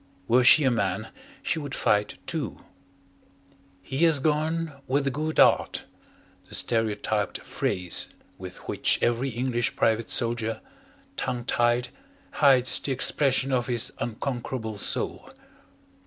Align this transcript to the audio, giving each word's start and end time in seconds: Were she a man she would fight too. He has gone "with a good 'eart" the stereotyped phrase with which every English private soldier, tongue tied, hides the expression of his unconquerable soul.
Were 0.27 0.43
she 0.43 0.63
a 0.63 0.71
man 0.71 1.09
she 1.43 1.59
would 1.59 1.75
fight 1.75 2.17
too. 2.25 2.61
He 3.83 3.99
has 4.05 4.17
gone 4.17 4.81
"with 4.87 5.05
a 5.05 5.11
good 5.11 5.39
'eart" 5.39 5.83
the 6.49 6.55
stereotyped 6.55 7.37
phrase 7.41 8.07
with 8.39 8.67
which 8.67 8.97
every 9.03 9.29
English 9.29 9.75
private 9.75 10.09
soldier, 10.09 10.59
tongue 11.17 11.45
tied, 11.45 11.89
hides 12.31 12.79
the 12.79 12.91
expression 12.91 13.51
of 13.51 13.67
his 13.67 13.93
unconquerable 13.99 14.79
soul. 14.79 15.29